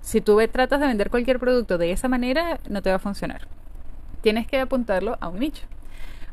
si 0.00 0.20
tú 0.20 0.38
tratas 0.52 0.80
de 0.80 0.86
vender 0.86 1.10
cualquier 1.10 1.38
producto 1.38 1.78
de 1.78 1.92
esa 1.92 2.08
manera, 2.08 2.60
no 2.68 2.82
te 2.82 2.90
va 2.90 2.96
a 2.96 3.00
funcionar. 3.00 3.48
Tienes 4.20 4.46
que 4.46 4.60
apuntarlo 4.60 5.16
a 5.20 5.28
un 5.28 5.40
nicho. 5.40 5.64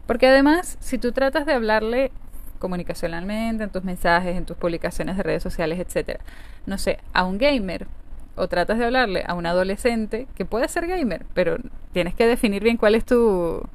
Porque 0.05 0.27
además, 0.27 0.77
si 0.79 0.97
tú 0.97 1.11
tratas 1.11 1.45
de 1.45 1.53
hablarle 1.53 2.11
comunicacionalmente, 2.59 3.63
en 3.63 3.69
tus 3.69 3.83
mensajes, 3.83 4.37
en 4.37 4.45
tus 4.45 4.57
publicaciones 4.57 5.17
de 5.17 5.23
redes 5.23 5.43
sociales, 5.43 5.79
etcétera, 5.79 6.19
no 6.65 6.77
sé, 6.77 6.99
a 7.13 7.23
un 7.23 7.37
gamer, 7.37 7.87
o 8.35 8.47
tratas 8.47 8.77
de 8.77 8.85
hablarle 8.85 9.23
a 9.27 9.33
un 9.33 9.45
adolescente 9.45 10.27
que 10.35 10.45
puede 10.45 10.67
ser 10.67 10.87
gamer, 10.87 11.25
pero 11.33 11.57
tienes 11.91 12.13
que 12.13 12.27
definir 12.27 12.63
bien 12.63 12.77
cuál 12.77 12.95
es 12.95 13.05
tu, 13.05 13.67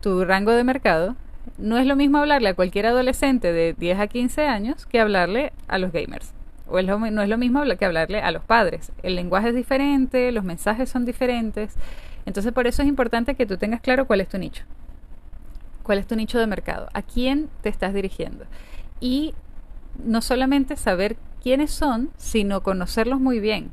tu 0.00 0.24
rango 0.24 0.52
de 0.52 0.64
mercado, 0.64 1.16
no 1.58 1.78
es 1.78 1.86
lo 1.86 1.96
mismo 1.96 2.18
hablarle 2.18 2.48
a 2.48 2.54
cualquier 2.54 2.86
adolescente 2.86 3.52
de 3.52 3.74
10 3.74 4.00
a 4.00 4.06
15 4.06 4.46
años 4.46 4.86
que 4.86 5.00
hablarle 5.00 5.52
a 5.68 5.78
los 5.78 5.92
gamers. 5.92 6.32
O 6.68 6.80
no 6.80 7.22
es 7.22 7.28
lo 7.28 7.38
mismo 7.38 7.62
que 7.78 7.84
hablarle 7.84 8.20
a 8.20 8.30
los 8.30 8.44
padres. 8.44 8.92
El 9.02 9.16
lenguaje 9.16 9.48
es 9.48 9.54
diferente, 9.54 10.30
los 10.30 10.44
mensajes 10.44 10.88
son 10.88 11.04
diferentes. 11.04 11.74
Entonces 12.26 12.52
por 12.52 12.66
eso 12.68 12.82
es 12.82 12.88
importante 12.88 13.34
que 13.34 13.44
tú 13.44 13.56
tengas 13.56 13.80
claro 13.80 14.06
cuál 14.06 14.20
es 14.20 14.28
tu 14.28 14.38
nicho. 14.38 14.64
Cuál 15.90 15.98
es 15.98 16.06
tu 16.06 16.14
nicho 16.14 16.38
de 16.38 16.46
mercado. 16.46 16.88
A 16.92 17.02
quién 17.02 17.48
te 17.62 17.68
estás 17.68 17.92
dirigiendo. 17.92 18.44
Y 19.00 19.34
no 20.04 20.22
solamente 20.22 20.76
saber 20.76 21.16
quiénes 21.42 21.72
son, 21.72 22.10
sino 22.16 22.62
conocerlos 22.62 23.18
muy 23.18 23.40
bien. 23.40 23.72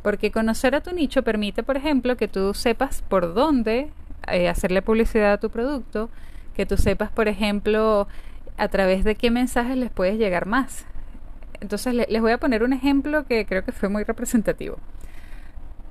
Porque 0.00 0.30
conocer 0.30 0.76
a 0.76 0.80
tu 0.80 0.92
nicho 0.92 1.24
permite, 1.24 1.64
por 1.64 1.76
ejemplo, 1.76 2.16
que 2.16 2.28
tú 2.28 2.54
sepas 2.54 3.02
por 3.02 3.34
dónde 3.34 3.90
eh, 4.28 4.48
hacerle 4.48 4.80
publicidad 4.80 5.32
a 5.32 5.40
tu 5.40 5.50
producto, 5.50 6.08
que 6.54 6.66
tú 6.66 6.76
sepas, 6.76 7.10
por 7.10 7.26
ejemplo, 7.26 8.06
a 8.58 8.68
través 8.68 9.02
de 9.02 9.16
qué 9.16 9.32
mensajes 9.32 9.76
les 9.76 9.90
puedes 9.90 10.18
llegar 10.18 10.46
más. 10.46 10.86
Entonces 11.60 11.96
les 11.96 12.22
voy 12.22 12.30
a 12.30 12.38
poner 12.38 12.62
un 12.62 12.74
ejemplo 12.74 13.26
que 13.26 13.44
creo 13.44 13.64
que 13.64 13.72
fue 13.72 13.88
muy 13.88 14.04
representativo. 14.04 14.76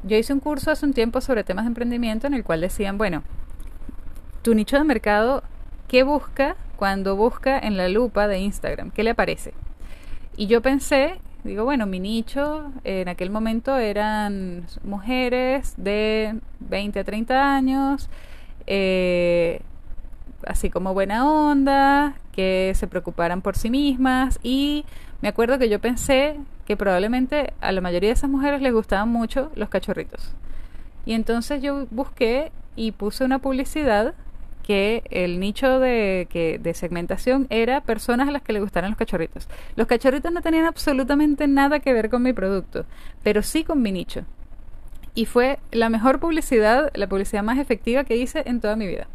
Yo 0.03 0.15
hice 0.15 0.31
un 0.31 0.39
curso 0.39 0.71
hace 0.71 0.85
un 0.85 0.93
tiempo 0.93 1.19
sobre 1.19 1.43
temas 1.43 1.65
de 1.65 1.71
emprendimiento 1.71 2.27
en 2.27 2.33
el 2.33 2.45
cual 2.45 2.61
decían, 2.61 2.97
bueno, 2.97 3.23
tu 4.41 4.53
nicho 4.53 4.77
de 4.77 4.85
mercado, 4.85 5.43
¿qué 5.87 6.03
busca 6.03 6.55
cuando 6.75 7.15
busca 7.15 7.57
en 7.57 7.77
la 7.77 7.89
lupa 7.89 8.27
de 8.27 8.39
Instagram? 8.39 8.91
¿Qué 8.91 9.03
le 9.03 9.11
aparece? 9.11 9.53
Y 10.37 10.47
yo 10.47 10.61
pensé, 10.61 11.19
digo, 11.43 11.63
bueno, 11.63 11.85
mi 11.85 11.99
nicho 11.99 12.71
en 12.83 13.07
aquel 13.07 13.29
momento 13.29 13.77
eran 13.77 14.65
mujeres 14.83 15.73
de 15.77 16.39
20 16.59 16.99
a 16.99 17.03
30 17.03 17.55
años, 17.55 18.09
eh, 18.67 19.61
así 20.45 20.69
como 20.69 20.93
buena 20.93 21.29
onda, 21.29 22.15
que 22.31 22.73
se 22.75 22.87
preocuparan 22.87 23.41
por 23.41 23.55
sí 23.55 23.69
mismas 23.69 24.39
y 24.43 24.85
me 25.21 25.29
acuerdo 25.29 25.57
que 25.57 25.69
yo 25.69 25.79
pensé 25.79 26.37
que 26.65 26.75
probablemente 26.75 27.53
a 27.61 27.71
la 27.71 27.81
mayoría 27.81 28.09
de 28.09 28.13
esas 28.13 28.29
mujeres 28.29 28.61
les 28.61 28.73
gustaban 28.73 29.09
mucho 29.09 29.51
los 29.55 29.69
cachorritos. 29.69 30.35
Y 31.05 31.13
entonces 31.13 31.61
yo 31.61 31.87
busqué 31.91 32.51
y 32.75 32.91
puse 32.91 33.23
una 33.23 33.39
publicidad 33.39 34.15
que 34.65 35.03
el 35.11 35.39
nicho 35.39 35.79
de, 35.79 36.27
que, 36.27 36.57
de 36.57 36.73
segmentación 36.73 37.45
era 37.51 37.81
personas 37.81 38.27
a 38.27 38.31
las 38.31 38.41
que 38.41 38.51
les 38.51 38.63
gustaran 38.63 38.89
los 38.89 38.97
cachorritos. 38.97 39.47
Los 39.75 39.85
cachorritos 39.85 40.31
no 40.31 40.41
tenían 40.41 40.65
absolutamente 40.65 41.47
nada 41.47 41.79
que 41.81 41.93
ver 41.93 42.09
con 42.09 42.23
mi 42.23 42.33
producto, 42.33 42.87
pero 43.21 43.43
sí 43.43 43.63
con 43.63 43.83
mi 43.83 43.91
nicho. 43.91 44.25
Y 45.13 45.27
fue 45.27 45.59
la 45.71 45.89
mejor 45.89 46.19
publicidad, 46.19 46.89
la 46.95 47.05
publicidad 47.05 47.43
más 47.43 47.59
efectiva 47.59 48.05
que 48.05 48.17
hice 48.17 48.41
en 48.47 48.59
toda 48.59 48.75
mi 48.75 48.87
vida. 48.87 49.05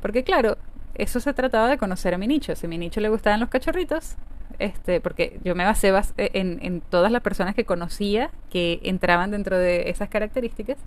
Porque 0.00 0.22
claro, 0.22 0.56
eso 0.94 1.18
se 1.18 1.34
trataba 1.34 1.68
de 1.68 1.78
conocer 1.78 2.14
a 2.14 2.18
mi 2.18 2.28
nicho. 2.28 2.54
Si 2.54 2.66
a 2.66 2.68
mi 2.68 2.78
nicho 2.78 3.00
le 3.00 3.08
gustaban 3.08 3.40
los 3.40 3.48
cachorritos, 3.48 4.14
este, 4.60 5.00
porque 5.00 5.40
yo 5.42 5.56
me 5.56 5.64
basé 5.64 5.88
eh, 5.88 6.30
en, 6.34 6.60
en 6.62 6.80
todas 6.80 7.10
las 7.10 7.22
personas 7.22 7.56
que 7.56 7.64
conocía 7.64 8.30
que 8.50 8.78
entraban 8.84 9.32
dentro 9.32 9.58
de 9.58 9.90
esas 9.90 10.08
características, 10.08 10.78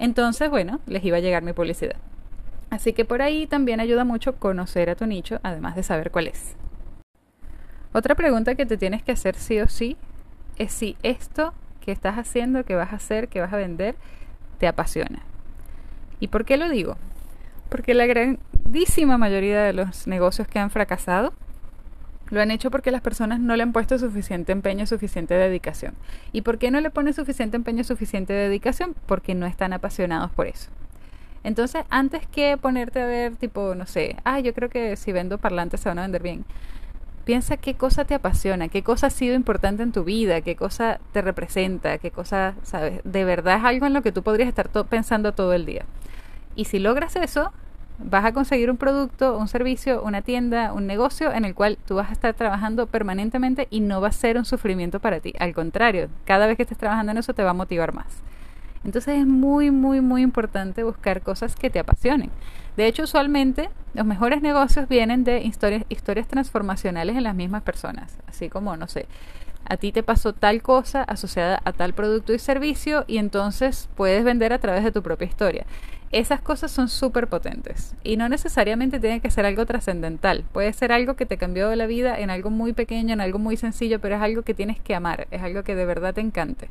entonces, 0.00 0.50
bueno, 0.50 0.80
les 0.86 1.04
iba 1.04 1.18
a 1.18 1.20
llegar 1.20 1.44
mi 1.44 1.52
publicidad. 1.52 1.96
Así 2.70 2.92
que 2.92 3.04
por 3.04 3.22
ahí 3.22 3.46
también 3.46 3.80
ayuda 3.80 4.04
mucho 4.04 4.36
conocer 4.36 4.90
a 4.90 4.96
tu 4.96 5.06
nicho, 5.06 5.38
además 5.42 5.76
de 5.76 5.82
saber 5.82 6.10
cuál 6.10 6.26
es. 6.26 6.56
Otra 7.92 8.14
pregunta 8.14 8.54
que 8.54 8.66
te 8.66 8.76
tienes 8.76 9.02
que 9.02 9.12
hacer 9.12 9.36
sí 9.36 9.60
o 9.60 9.68
sí 9.68 9.96
es 10.58 10.72
si 10.72 10.96
esto 11.02 11.54
que 11.80 11.92
estás 11.92 12.16
haciendo, 12.16 12.64
que 12.64 12.74
vas 12.74 12.92
a 12.92 12.96
hacer, 12.96 13.28
que 13.28 13.40
vas 13.40 13.52
a 13.52 13.56
vender, 13.56 13.94
te 14.58 14.66
apasiona. 14.66 15.20
¿Y 16.20 16.28
por 16.28 16.44
qué 16.44 16.56
lo 16.56 16.68
digo? 16.68 16.96
Porque 17.68 17.94
la 17.94 18.06
grandísima 18.06 19.18
mayoría 19.18 19.62
de 19.62 19.72
los 19.72 20.06
negocios 20.06 20.48
que 20.48 20.58
han 20.58 20.70
fracasado 20.70 21.32
lo 22.30 22.40
han 22.40 22.50
hecho 22.50 22.70
porque 22.70 22.90
las 22.90 23.02
personas 23.02 23.38
no 23.38 23.54
le 23.54 23.62
han 23.62 23.72
puesto 23.72 23.98
suficiente 23.98 24.52
empeño, 24.52 24.86
suficiente 24.86 25.34
dedicación. 25.34 25.94
¿Y 26.32 26.42
por 26.42 26.58
qué 26.58 26.70
no 26.70 26.80
le 26.80 26.90
ponen 26.90 27.14
suficiente 27.14 27.56
empeño, 27.56 27.84
suficiente 27.84 28.32
dedicación? 28.32 28.94
Porque 29.06 29.34
no 29.34 29.46
están 29.46 29.72
apasionados 29.72 30.32
por 30.32 30.48
eso. 30.48 30.70
Entonces, 31.46 31.84
antes 31.90 32.26
que 32.26 32.56
ponerte 32.56 33.00
a 33.00 33.06
ver, 33.06 33.36
tipo, 33.36 33.76
no 33.76 33.86
sé, 33.86 34.16
ah, 34.24 34.40
yo 34.40 34.52
creo 34.52 34.68
que 34.68 34.96
si 34.96 35.12
vendo 35.12 35.38
parlantes 35.38 35.78
se 35.78 35.88
van 35.88 36.00
a 36.00 36.02
vender 36.02 36.20
bien. 36.20 36.44
Piensa 37.24 37.56
qué 37.56 37.74
cosa 37.74 38.04
te 38.04 38.14
apasiona, 38.14 38.66
qué 38.66 38.82
cosa 38.82 39.06
ha 39.06 39.10
sido 39.10 39.36
importante 39.36 39.84
en 39.84 39.92
tu 39.92 40.02
vida, 40.02 40.40
qué 40.40 40.56
cosa 40.56 40.98
te 41.12 41.22
representa, 41.22 41.98
qué 41.98 42.10
cosa, 42.10 42.54
sabes, 42.64 43.00
de 43.04 43.24
verdad 43.24 43.58
es 43.58 43.64
algo 43.64 43.86
en 43.86 43.94
lo 43.94 44.02
que 44.02 44.10
tú 44.10 44.24
podrías 44.24 44.48
estar 44.48 44.68
pensando 44.86 45.34
todo 45.34 45.52
el 45.52 45.66
día. 45.66 45.84
Y 46.56 46.64
si 46.64 46.80
logras 46.80 47.14
eso, 47.14 47.52
vas 48.00 48.24
a 48.24 48.32
conseguir 48.32 48.68
un 48.68 48.76
producto, 48.76 49.38
un 49.38 49.46
servicio, 49.46 50.02
una 50.02 50.22
tienda, 50.22 50.72
un 50.72 50.88
negocio 50.88 51.32
en 51.32 51.44
el 51.44 51.54
cual 51.54 51.78
tú 51.86 51.94
vas 51.94 52.08
a 52.08 52.12
estar 52.12 52.34
trabajando 52.34 52.88
permanentemente 52.88 53.68
y 53.70 53.78
no 53.78 54.00
va 54.00 54.08
a 54.08 54.12
ser 54.12 54.36
un 54.36 54.44
sufrimiento 54.44 54.98
para 54.98 55.20
ti. 55.20 55.32
Al 55.38 55.54
contrario, 55.54 56.08
cada 56.24 56.48
vez 56.48 56.56
que 56.56 56.64
estés 56.64 56.78
trabajando 56.78 57.12
en 57.12 57.18
eso 57.18 57.34
te 57.34 57.44
va 57.44 57.50
a 57.50 57.54
motivar 57.54 57.94
más. 57.94 58.24
Entonces 58.84 59.18
es 59.18 59.26
muy, 59.26 59.70
muy, 59.70 60.00
muy 60.00 60.22
importante 60.22 60.82
buscar 60.82 61.22
cosas 61.22 61.56
que 61.56 61.70
te 61.70 61.78
apasionen. 61.78 62.30
De 62.76 62.86
hecho, 62.86 63.04
usualmente 63.04 63.70
los 63.94 64.04
mejores 64.04 64.42
negocios 64.42 64.88
vienen 64.88 65.24
de 65.24 65.42
historias, 65.42 65.84
historias 65.88 66.28
transformacionales 66.28 67.16
en 67.16 67.24
las 67.24 67.34
mismas 67.34 67.62
personas. 67.62 68.18
Así 68.26 68.48
como, 68.48 68.76
no 68.76 68.86
sé, 68.86 69.06
a 69.68 69.76
ti 69.76 69.92
te 69.92 70.02
pasó 70.02 70.32
tal 70.32 70.62
cosa 70.62 71.02
asociada 71.02 71.60
a 71.64 71.72
tal 71.72 71.92
producto 71.92 72.32
y 72.32 72.38
servicio 72.38 73.04
y 73.06 73.18
entonces 73.18 73.88
puedes 73.96 74.24
vender 74.24 74.52
a 74.52 74.58
través 74.58 74.84
de 74.84 74.92
tu 74.92 75.02
propia 75.02 75.26
historia. 75.26 75.66
Esas 76.12 76.40
cosas 76.40 76.70
son 76.70 76.88
súper 76.88 77.26
potentes 77.26 77.96
y 78.04 78.16
no 78.16 78.28
necesariamente 78.28 79.00
tiene 79.00 79.20
que 79.20 79.30
ser 79.30 79.44
algo 79.44 79.66
trascendental. 79.66 80.44
Puede 80.52 80.72
ser 80.72 80.92
algo 80.92 81.14
que 81.14 81.26
te 81.26 81.36
cambió 81.36 81.74
la 81.74 81.86
vida 81.86 82.18
en 82.20 82.30
algo 82.30 82.48
muy 82.50 82.72
pequeño, 82.74 83.12
en 83.12 83.20
algo 83.20 83.40
muy 83.40 83.56
sencillo, 83.56 84.00
pero 84.00 84.14
es 84.14 84.22
algo 84.22 84.42
que 84.42 84.54
tienes 84.54 84.78
que 84.78 84.94
amar, 84.94 85.26
es 85.32 85.42
algo 85.42 85.64
que 85.64 85.74
de 85.74 85.84
verdad 85.84 86.14
te 86.14 86.20
encante. 86.20 86.70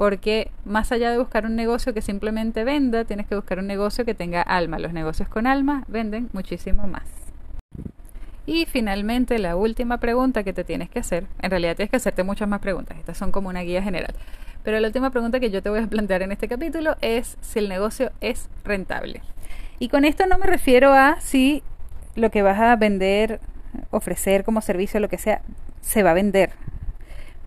Porque 0.00 0.50
más 0.64 0.92
allá 0.92 1.10
de 1.10 1.18
buscar 1.18 1.44
un 1.44 1.56
negocio 1.56 1.92
que 1.92 2.00
simplemente 2.00 2.64
venda, 2.64 3.04
tienes 3.04 3.26
que 3.26 3.34
buscar 3.34 3.58
un 3.58 3.66
negocio 3.66 4.06
que 4.06 4.14
tenga 4.14 4.40
alma. 4.40 4.78
Los 4.78 4.94
negocios 4.94 5.28
con 5.28 5.46
alma 5.46 5.84
venden 5.88 6.30
muchísimo 6.32 6.86
más. 6.86 7.02
Y 8.46 8.64
finalmente, 8.64 9.38
la 9.38 9.56
última 9.56 9.98
pregunta 9.98 10.42
que 10.42 10.54
te 10.54 10.64
tienes 10.64 10.88
que 10.88 11.00
hacer, 11.00 11.26
en 11.42 11.50
realidad 11.50 11.76
tienes 11.76 11.90
que 11.90 11.98
hacerte 11.98 12.22
muchas 12.22 12.48
más 12.48 12.60
preguntas, 12.60 12.96
estas 12.96 13.18
son 13.18 13.30
como 13.30 13.50
una 13.50 13.60
guía 13.60 13.82
general. 13.82 14.14
Pero 14.64 14.80
la 14.80 14.86
última 14.86 15.10
pregunta 15.10 15.38
que 15.38 15.50
yo 15.50 15.62
te 15.62 15.68
voy 15.68 15.80
a 15.80 15.86
plantear 15.86 16.22
en 16.22 16.32
este 16.32 16.48
capítulo 16.48 16.96
es 17.02 17.36
si 17.42 17.58
el 17.58 17.68
negocio 17.68 18.10
es 18.22 18.48
rentable. 18.64 19.20
Y 19.80 19.90
con 19.90 20.06
esto 20.06 20.26
no 20.26 20.38
me 20.38 20.46
refiero 20.46 20.94
a 20.94 21.20
si 21.20 21.62
lo 22.14 22.30
que 22.30 22.40
vas 22.40 22.58
a 22.58 22.74
vender, 22.76 23.38
ofrecer 23.90 24.44
como 24.44 24.62
servicio, 24.62 24.98
lo 24.98 25.10
que 25.10 25.18
sea, 25.18 25.42
se 25.82 26.02
va 26.02 26.12
a 26.12 26.14
vender. 26.14 26.52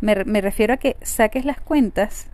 Me, 0.01 0.13
refiero 0.41 0.75
a 0.75 0.77
que 0.77 0.98
saques 1.01 1.45
las 1.45 1.60
cuentas. 1.60 2.27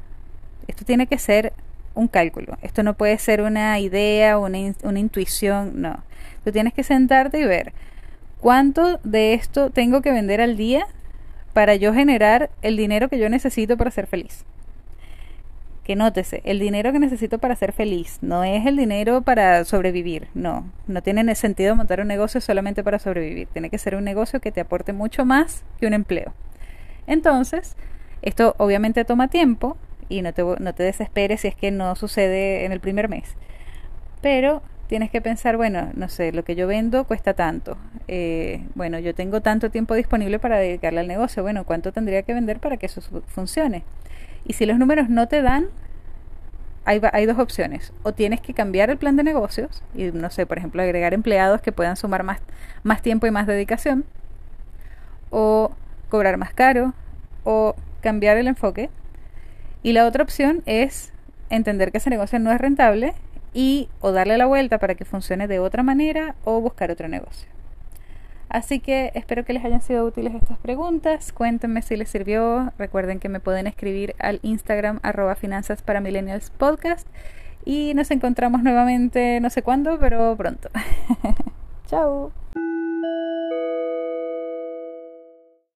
Esto 0.69 0.85
tiene 0.85 1.07
que 1.07 1.17
ser 1.17 1.51
un 1.95 2.07
cálculo. 2.07 2.57
Esto 2.61 2.83
no 2.83 2.93
puede 2.93 3.17
ser 3.17 3.41
una 3.41 3.79
idea 3.79 4.37
una, 4.37 4.59
una 4.83 4.99
intuición, 4.99 5.81
no. 5.81 6.03
Tú 6.43 6.51
tienes 6.51 6.73
que 6.73 6.83
sentarte 6.83 7.39
y 7.39 7.45
ver 7.45 7.73
cuánto 8.39 8.99
de 9.03 9.33
esto 9.33 9.71
tengo 9.71 10.01
que 10.01 10.11
vender 10.11 10.41
al 10.41 10.57
día 10.57 10.85
para 11.53 11.75
yo 11.75 11.91
generar 11.93 12.51
el 12.61 12.77
dinero 12.77 13.09
que 13.09 13.17
yo 13.17 13.29
necesito 13.29 13.77
para 13.77 13.89
ser 13.89 14.05
feliz 14.05 14.45
que 15.89 15.95
nótese, 15.95 16.43
el 16.45 16.59
dinero 16.59 16.91
que 16.91 16.99
necesito 16.99 17.39
para 17.39 17.55
ser 17.55 17.73
feliz 17.73 18.19
no 18.21 18.43
es 18.43 18.67
el 18.67 18.77
dinero 18.77 19.23
para 19.23 19.65
sobrevivir, 19.65 20.27
no, 20.35 20.69
no 20.85 21.01
tiene 21.01 21.33
sentido 21.33 21.75
montar 21.75 21.99
un 21.99 22.07
negocio 22.07 22.41
solamente 22.41 22.83
para 22.83 22.99
sobrevivir, 22.99 23.47
tiene 23.47 23.71
que 23.71 23.79
ser 23.79 23.95
un 23.95 24.03
negocio 24.03 24.39
que 24.39 24.51
te 24.51 24.61
aporte 24.61 24.93
mucho 24.93 25.25
más 25.25 25.63
que 25.79 25.87
un 25.87 25.95
empleo. 25.95 26.35
Entonces, 27.07 27.75
esto 28.21 28.53
obviamente 28.59 29.03
toma 29.03 29.29
tiempo 29.29 29.77
y 30.09 30.21
no 30.21 30.33
te, 30.33 30.43
no 30.43 30.73
te 30.73 30.83
desesperes 30.83 31.41
si 31.41 31.47
es 31.47 31.55
que 31.55 31.71
no 31.71 31.95
sucede 31.95 32.65
en 32.65 32.71
el 32.71 32.79
primer 32.79 33.07
mes, 33.07 33.35
pero 34.21 34.61
tienes 34.89 35.11
que 35.11 35.21
pensar, 35.21 35.55
bueno, 35.55 35.91
no 35.93 36.09
sé, 36.09 36.31
lo 36.31 36.43
que 36.43 36.55
yo 36.55 36.65
vendo 36.65 37.03
cuesta 37.03 37.35
tanto. 37.35 37.77
Eh, 38.07 38.65
bueno, 38.73 38.97
yo 38.97 39.13
tengo 39.13 39.39
tanto 39.39 39.69
tiempo 39.69 39.93
disponible 39.93 40.39
para 40.39 40.57
dedicarle 40.57 40.99
al 40.99 41.07
negocio. 41.07 41.43
Bueno, 41.43 41.63
¿cuánto 41.63 41.93
tendría 41.93 42.23
que 42.23 42.33
vender 42.33 42.59
para 42.59 42.77
que 42.77 42.87
eso 42.87 42.99
funcione? 43.27 43.83
Y 44.45 44.53
si 44.53 44.65
los 44.65 44.79
números 44.79 45.07
no 45.07 45.27
te 45.27 45.43
dan, 45.43 45.67
hay, 46.85 47.01
hay, 47.13 47.27
dos 47.27 47.37
opciones. 47.37 47.93
O 48.01 48.13
tienes 48.13 48.41
que 48.41 48.55
cambiar 48.55 48.89
el 48.89 48.97
plan 48.97 49.15
de 49.15 49.23
negocios 49.23 49.83
y, 49.93 50.05
no 50.05 50.31
sé, 50.31 50.47
por 50.47 50.57
ejemplo, 50.57 50.81
agregar 50.81 51.13
empleados 51.13 51.61
que 51.61 51.71
puedan 51.71 51.95
sumar 51.95 52.23
más, 52.23 52.39
más 52.81 53.03
tiempo 53.03 53.27
y 53.27 53.31
más 53.31 53.45
dedicación. 53.45 54.05
O 55.29 55.71
cobrar 56.09 56.37
más 56.37 56.51
caro. 56.51 56.95
O 57.43 57.75
cambiar 58.01 58.37
el 58.37 58.47
enfoque. 58.47 58.89
Y 59.83 59.93
la 59.93 60.05
otra 60.05 60.23
opción 60.23 60.61
es 60.65 61.13
entender 61.49 61.91
que 61.91 61.99
ese 61.99 62.09
negocio 62.09 62.39
no 62.39 62.51
es 62.51 62.59
rentable 62.59 63.13
y 63.53 63.89
o 64.01 64.11
darle 64.11 64.37
la 64.37 64.45
vuelta 64.45 64.77
para 64.77 64.95
que 64.95 65.05
funcione 65.05 65.47
de 65.47 65.59
otra 65.59 65.83
manera 65.83 66.35
o 66.43 66.61
buscar 66.61 66.91
otro 66.91 67.07
negocio. 67.07 67.49
Así 68.49 68.79
que 68.79 69.11
espero 69.13 69.45
que 69.45 69.53
les 69.53 69.63
hayan 69.63 69.81
sido 69.81 70.03
útiles 70.05 70.33
estas 70.33 70.57
preguntas. 70.57 71.31
Cuéntenme 71.31 71.83
si 71.83 71.95
les 71.95 72.09
sirvió. 72.09 72.73
Recuerden 72.79 73.19
que 73.19 73.29
me 73.29 73.39
pueden 73.39 73.67
escribir 73.67 74.15
al 74.17 74.39
Instagram 74.41 74.99
arroba 75.03 75.35
finanzas 75.35 75.83
para 75.83 76.01
millennials 76.01 76.49
podcast. 76.49 77.07
Y 77.63 77.93
nos 77.93 78.09
encontramos 78.09 78.63
nuevamente 78.63 79.39
no 79.39 79.51
sé 79.51 79.61
cuándo, 79.61 79.99
pero 79.99 80.35
pronto. 80.35 80.69
Chao. 81.87 82.31